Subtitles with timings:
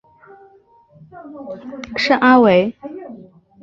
[1.95, 2.75] 圣阿维。